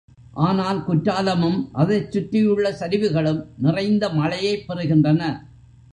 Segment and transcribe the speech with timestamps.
[0.43, 5.21] ஆனால் குற்றாலமும் அதைச் சுற்றியுள்ள சரிவுகளும் நிறைந்த மழையைப் பெறுகின்றன.